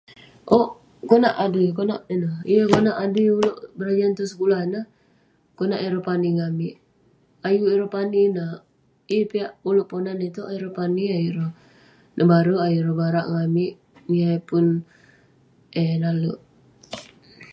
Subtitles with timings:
[0.55, 0.69] Owk
[1.09, 6.75] konak, adui, konak ineh..yeng konak adui ulouk berajan sekulah ineh..konak ireh pani ngan amik,
[7.47, 8.51] ayuk ireh pani neh,
[9.11, 11.51] yeng piak ulouk ponan itouk ayuk ireh pani..ayuk ireh
[12.15, 13.73] nebarek, ayuk ireh barak ngan amik
[14.09, 14.69] niah eh puh
[15.81, 16.39] eh nalek.